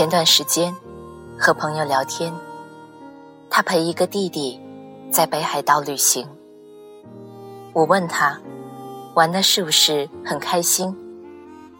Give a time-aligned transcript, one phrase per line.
[0.00, 0.74] 前段时间，
[1.38, 2.34] 和朋友聊天，
[3.50, 4.58] 他陪一个弟弟
[5.12, 6.26] 在北海道旅行。
[7.74, 8.40] 我问他，
[9.14, 10.96] 玩的是不是很开心？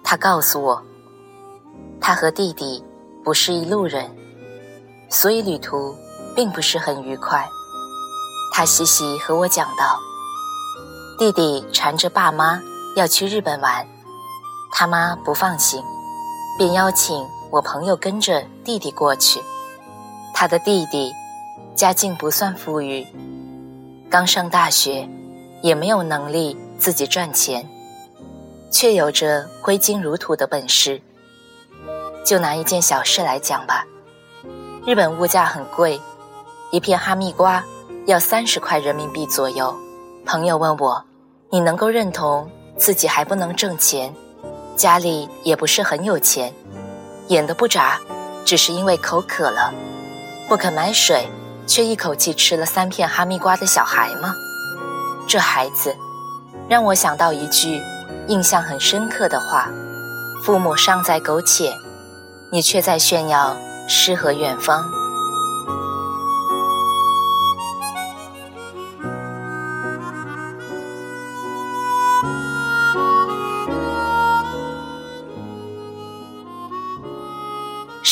[0.05, 0.83] 他告诉我，
[1.99, 2.85] 他和弟弟
[3.25, 4.15] 不是一路人，
[5.09, 5.97] 所以旅途
[6.37, 7.49] 并不是很愉快。
[8.53, 9.99] 他细细和我讲道，
[11.19, 12.61] 弟弟缠着爸妈
[12.97, 13.89] 要去日本玩，
[14.71, 15.83] 他妈不放心，
[16.59, 17.27] 便邀请。
[17.51, 19.41] 我朋友跟着弟弟过去，
[20.33, 21.13] 他的弟弟
[21.75, 23.05] 家境不算富裕，
[24.09, 25.09] 刚上大学，
[25.61, 27.69] 也没有能力自己赚钱，
[28.71, 31.03] 却有着挥金如土的本事。
[32.25, 33.85] 就拿一件小事来讲吧，
[34.87, 36.01] 日本物价很贵，
[36.71, 37.65] 一片哈密瓜
[38.07, 39.75] 要三十块人民币左右。
[40.25, 41.05] 朋友问我
[41.51, 44.15] ：“你能够认同自己还不能挣钱，
[44.77, 46.55] 家里也不是很有钱？”
[47.31, 47.99] 眼都不眨，
[48.45, 49.73] 只是因为口渴了，
[50.49, 51.29] 不肯买水，
[51.65, 54.35] 却一口气吃了三片哈密瓜的小孩吗？
[55.29, 55.95] 这孩子，
[56.69, 57.81] 让我想到一句
[58.27, 59.69] 印象很深刻的话：
[60.43, 61.73] 父母尚在苟且，
[62.51, 63.57] 你却在炫耀
[63.89, 64.85] 诗和远方。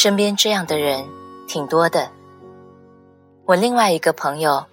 [0.00, 1.04] 身边这样的人
[1.48, 2.09] 挺多的。
[3.47, 4.64] 我另外一个朋友，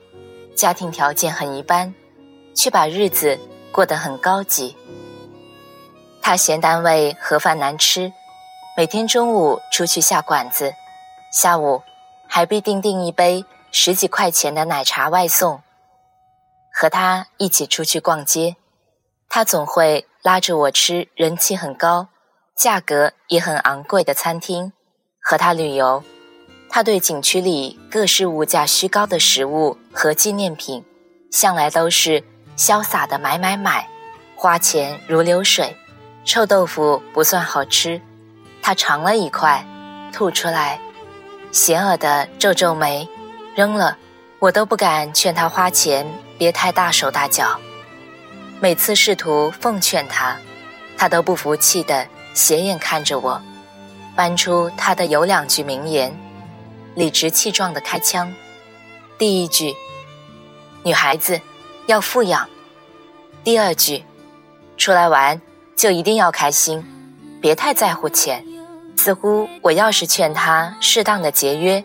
[0.55, 1.95] 家庭条件很一般，
[2.53, 3.39] 却把日子
[3.71, 4.77] 过得很高级。
[6.21, 8.13] 他嫌单位盒饭难吃，
[8.77, 10.71] 每天中午出去下馆子，
[11.33, 11.81] 下午
[12.27, 15.63] 还必定订一杯十几块钱的奶茶外送。
[16.71, 18.57] 和他一起出去逛街，
[19.27, 22.09] 他总会拉着我吃人气很高、
[22.55, 24.71] 价格也很昂贵的餐厅。
[25.27, 26.03] 和他旅游，
[26.69, 30.85] 他对景区里各式物价虚高的食物和纪念品，
[31.31, 32.23] 向来都是
[32.55, 33.87] 潇洒的买买买，
[34.35, 35.75] 花钱如流水。
[36.25, 37.99] 臭豆腐不算好吃，
[38.61, 39.65] 他尝了一块，
[40.13, 40.79] 吐出来，
[41.51, 43.09] 邪恶的皱皱眉，
[43.55, 43.97] 扔了。
[44.37, 46.05] 我都不敢劝他花钱，
[46.37, 47.59] 别太大手大脚。
[48.59, 50.37] 每次试图奉劝他，
[50.95, 53.41] 他都不服气的斜眼看着我。
[54.15, 56.17] 搬出他的有两句名言，
[56.95, 58.33] 理直气壮的开枪。
[59.17, 59.75] 第一句，
[60.83, 61.39] 女孩子
[61.85, 62.47] 要富养；
[63.43, 64.03] 第二句，
[64.77, 65.41] 出来玩
[65.75, 66.83] 就一定要开心，
[67.41, 68.45] 别太在乎钱。
[68.97, 71.83] 似乎我要是劝他适当的节约，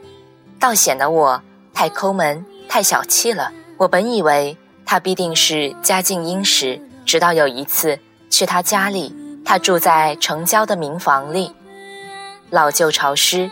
[0.58, 1.42] 倒显得我
[1.74, 3.52] 太抠门、太小气了。
[3.76, 7.98] 我本以为他必定是家境殷实，直到有一次
[8.30, 9.14] 去他家里，
[9.44, 11.52] 他住在城郊的民房里。
[12.50, 13.50] 老旧潮湿，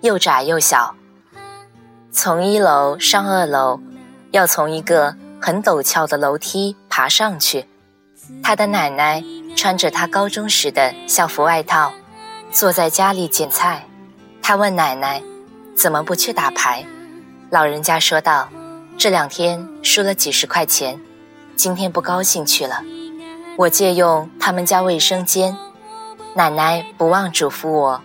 [0.00, 0.94] 又窄又小。
[2.12, 3.80] 从一楼上二楼，
[4.30, 7.66] 要从一个很陡峭的楼梯爬上去。
[8.42, 9.24] 他的奶奶
[9.56, 11.92] 穿着他高中时的校服外套，
[12.52, 13.84] 坐在家里捡菜。
[14.40, 15.20] 他问奶奶
[15.76, 16.86] ：“怎么不去打牌？”
[17.50, 18.48] 老人家说道
[18.96, 21.00] ：“这两天输了几十块钱，
[21.56, 22.82] 今天不高兴去了。”
[23.56, 25.56] 我借用他们家卫生间，
[26.34, 28.00] 奶奶不忘嘱咐我。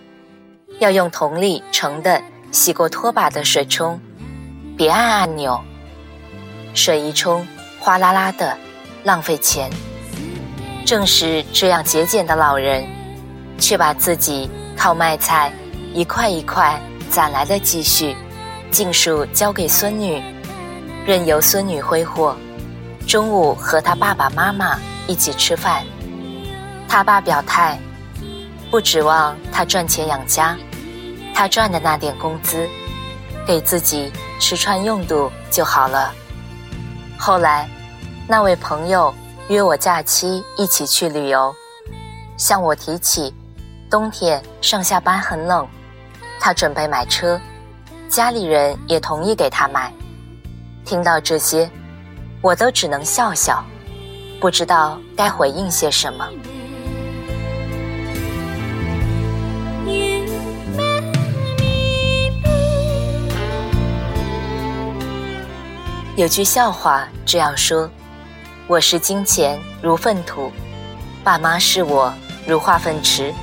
[0.80, 4.00] 要用桶里盛的洗过拖把的水冲，
[4.76, 5.60] 别按按钮，
[6.74, 7.46] 水一冲
[7.78, 8.56] 哗啦啦的，
[9.04, 9.70] 浪费钱。
[10.84, 12.84] 正是这样节俭的老人，
[13.58, 15.52] 却把自己靠卖菜
[15.94, 16.78] 一块一块
[17.08, 18.14] 攒来的积蓄，
[18.70, 20.22] 尽数交给孙女，
[21.06, 22.36] 任由孙女挥霍。
[23.06, 25.84] 中午和他爸爸妈妈一起吃饭，
[26.88, 27.78] 他爸表态。
[28.74, 30.58] 不指望他赚钱养家，
[31.32, 32.68] 他赚的那点工资，
[33.46, 36.12] 给自己吃穿用度就好了。
[37.16, 37.70] 后来，
[38.26, 39.14] 那位朋友
[39.46, 41.54] 约我假期一起去旅游，
[42.36, 43.32] 向我提起
[43.88, 45.64] 冬天上下班很冷，
[46.40, 47.40] 他准备买车，
[48.08, 49.92] 家里人也同意给他买。
[50.84, 51.70] 听到这些，
[52.42, 53.64] 我都只能笑笑，
[54.40, 56.28] 不知道该回应些什么。
[66.16, 67.90] 有句笑话这样说
[68.68, 70.52] ：“我视金钱如粪土，
[71.24, 72.14] 爸妈视我
[72.46, 73.34] 如化粪池。”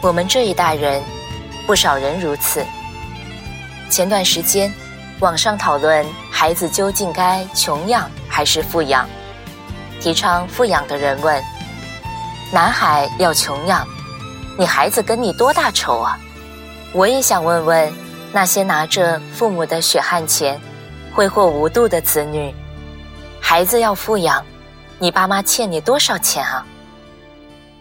[0.00, 1.02] 我们这一代人，
[1.66, 2.64] 不少人如此。
[3.90, 4.72] 前段时间，
[5.18, 9.08] 网上讨论孩子究竟该穷养还是富养，
[10.00, 11.42] 提倡富养的人问
[12.54, 13.84] ：“男孩要穷养，
[14.56, 16.16] 你孩子跟你多大仇啊？”
[16.94, 17.92] 我也想问问
[18.32, 20.60] 那些拿着父母的血汗钱。
[21.14, 22.52] 挥霍无度的子女，
[23.40, 24.44] 孩子要富养，
[24.98, 26.66] 你爸妈欠你多少钱啊？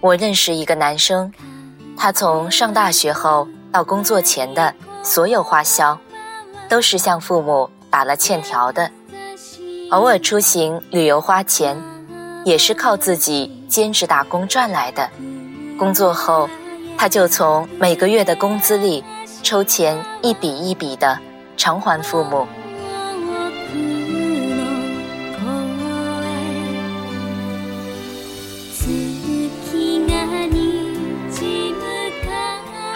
[0.01, 1.33] 我认识一个男生，
[1.97, 4.71] 他从上大学后到工作前的
[5.01, 5.97] 所有花销，
[6.69, 8.91] 都是向父母打了欠条的。
[9.89, 11.75] 偶尔出行旅游花钱，
[12.45, 15.09] 也是靠自己兼职打工赚来的。
[15.79, 16.47] 工作后，
[16.99, 19.03] 他就从每个月的工资里
[19.41, 21.17] 抽钱一笔一笔的
[21.57, 22.47] 偿还父母。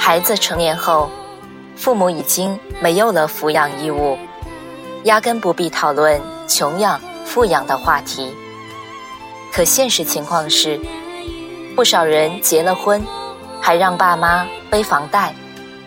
[0.08, 1.12] 孩子成年后，
[1.76, 4.18] 父母已经没有了抚养义务，
[5.04, 8.34] 压根不必讨论穷养、富养的话题。
[9.52, 10.80] 可现实情况是，
[11.76, 13.06] 不少人结了婚，
[13.60, 15.36] 还让爸妈背房贷。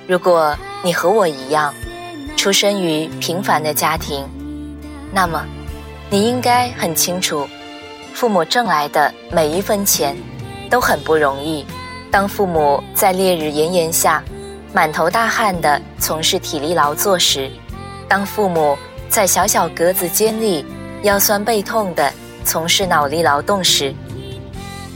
[0.07, 1.73] 如果你和我一样，
[2.37, 4.29] 出生于平凡的家庭，
[5.15, 5.47] 那么
[6.11, 7.49] 你应该很清楚，
[8.13, 10.15] 父母挣来的每一分钱
[10.69, 11.65] 都很不容易。
[12.11, 14.23] 当父母在烈日炎炎下
[14.73, 17.49] 满头大汗地从事体力劳作时，
[18.09, 18.77] 当父母
[19.09, 20.67] 在小小格子间里
[21.05, 22.13] 腰酸背痛地
[22.45, 23.95] 从事脑力劳动时，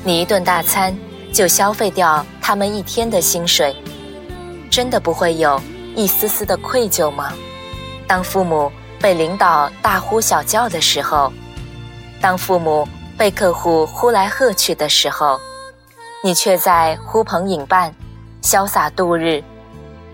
[0.02, 0.96] 你一顿大餐
[1.32, 3.76] 就消费掉他们一天的薪水，
[4.69, 5.60] 真的不会有
[5.94, 7.32] 一丝丝的愧疚吗？
[8.08, 8.70] 当父母
[9.00, 11.32] 被领导大呼小叫的时候，
[12.20, 15.38] 当父母被客户呼来喝去的时候。
[16.24, 17.94] 你却在呼朋引伴，
[18.42, 19.44] 潇洒度日，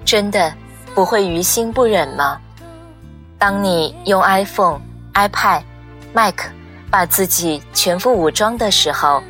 [0.04, 0.52] 真的
[0.92, 2.36] 不会于心不忍吗？
[3.38, 4.80] 当你用 iPhone、
[5.14, 5.62] iPad、
[6.12, 6.34] Mac
[6.90, 9.22] 把自己全副武装的时候，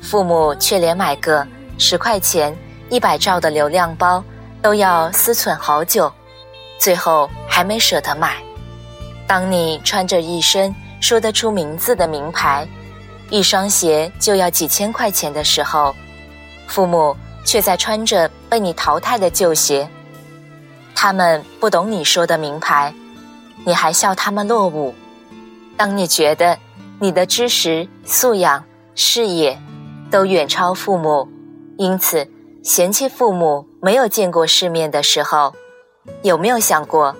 [0.00, 1.44] 父母却连买个
[1.76, 2.56] 十块钱、
[2.88, 4.22] 一百兆的流量包
[4.62, 6.08] 都要思忖好久，
[6.78, 8.36] 最后还没舍得买。
[9.26, 12.64] 当你穿着一身说得出名字的名牌，
[13.28, 15.92] 一双鞋就要几千块钱的时候，
[16.72, 17.14] 父母
[17.44, 19.86] 却在穿着被你淘汰的旧鞋，
[20.94, 22.94] 他们不懂你说的名牌，
[23.66, 24.94] 你还笑他们落伍。
[25.76, 26.58] 当你觉得
[26.98, 28.64] 你的知识素养、
[28.94, 29.60] 视野
[30.10, 31.28] 都远超父母，
[31.76, 32.26] 因此
[32.62, 35.52] 嫌弃父母没有见过世面的时候，
[36.22, 37.14] 有没有想过，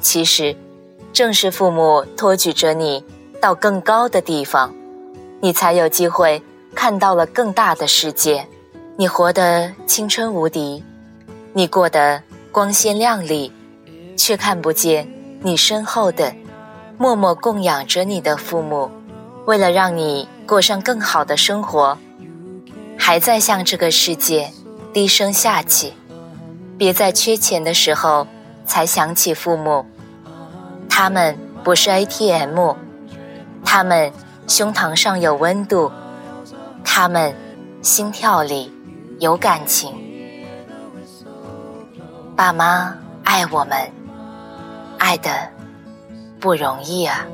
[0.00, 0.56] 其实
[1.12, 3.04] 正是父母托举着你
[3.38, 4.74] 到更高的地方，
[5.42, 6.42] 你才有机会
[6.74, 8.48] 看到了更大的世界。
[8.96, 10.84] 你活得青春无敌，
[11.52, 13.50] 你过得光鲜亮丽，
[14.16, 15.08] 却看不见
[15.42, 16.32] 你身后的
[16.96, 18.88] 默默供养着你的父母，
[19.46, 21.98] 为了让你过上更好的生活，
[22.96, 24.48] 还在向这个世界
[24.92, 25.94] 低声下气。
[26.78, 28.24] 别在缺钱的时候
[28.64, 29.84] 才想起父母，
[30.88, 32.74] 他们不是 ATM，
[33.64, 34.12] 他们
[34.46, 35.90] 胸膛上有温度，
[36.84, 37.34] 他们
[37.82, 38.72] 心跳里。
[39.20, 39.92] 有感情，
[42.34, 43.78] 爸妈爱我们，
[44.98, 45.30] 爱的
[46.40, 47.24] 不容易啊。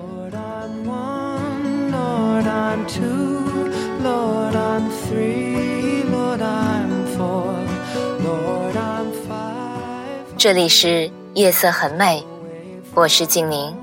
[10.37, 12.23] 这里是夜色很美，
[12.95, 13.75] 我是静宁，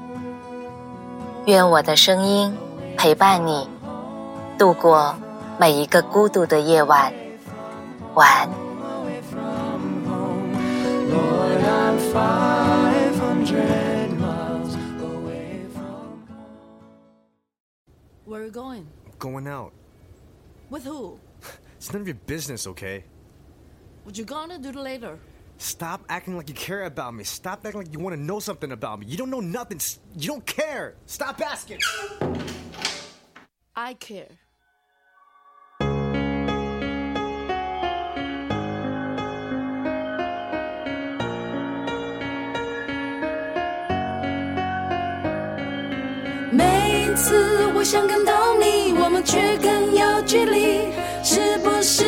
[1.46, 2.56] 愿我的声音
[2.96, 3.68] 陪伴你
[4.58, 5.16] 度过
[5.60, 7.12] 每一个孤独的夜晚。
[8.18, 8.50] 晚。
[18.26, 18.88] Where are you going?
[19.20, 19.72] Going out.
[20.70, 21.20] With who?
[21.78, 23.04] It's none of your business, okay?
[24.04, 25.20] What you gonna do later?
[25.60, 27.24] Stop acting like you care about me.
[27.24, 29.06] Stop acting like you want to know something about me.
[29.06, 29.80] You don't know nothing.
[30.18, 30.96] You don't care.
[31.06, 31.80] Stop asking.
[33.76, 34.47] I care.
[47.18, 48.32] 次我想感动
[48.62, 50.94] 你，我们却更有距离，
[51.24, 52.06] 是不是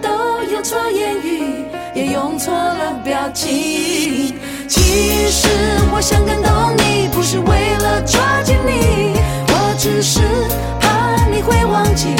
[0.00, 0.08] 都
[0.50, 4.34] 用错言语，也用错了表情？
[4.66, 5.46] 其实
[5.92, 9.12] 我想感动你，不是为了抓紧你，
[9.48, 10.20] 我只是
[10.80, 12.16] 怕你会忘记，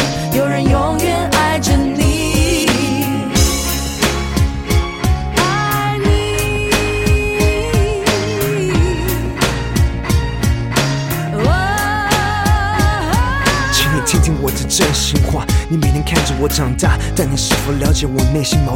[14.26, 15.46] 听我的真心话。
[15.70, 18.75] 你每天看着我长大，但你是否了解我内心矛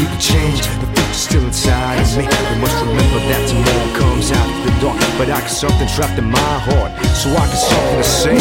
[0.00, 0.60] people change.
[0.80, 2.24] The future still inside of me.
[2.24, 4.98] We must remember that tomorrow comes after the dark.
[5.18, 8.36] But I got something trapped in my heart, so I got something to say.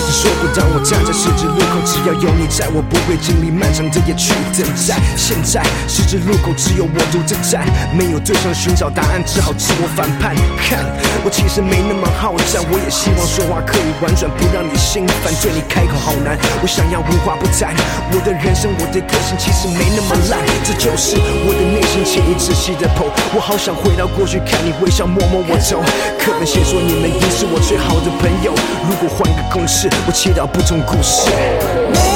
[0.00, 4.98] 曾说过，当我站在十字路口，只要有你在，我不会经历漫长的夜去等待。
[5.16, 7.62] 现在十字路口只有我独自站，
[7.94, 10.34] 没有对象寻找答案，只好自我反叛。
[10.58, 10.82] 看，
[11.22, 15.30] 我其实没那么好战，我也希望说话可以婉转，不让你心烦。
[15.42, 17.70] 对你开口好难，我想要无话不谈。
[18.10, 21.14] 我的人生，我的个性其实没那么烂，这就是
[21.46, 23.06] 我的内心，请你仔细的剖。
[23.34, 25.78] 我好想回到过去，看你微笑，摸摸我头。
[26.18, 28.50] 课本写说你们已是我最好的朋友，
[28.88, 32.13] 如果换个公式，我切掉不同故事。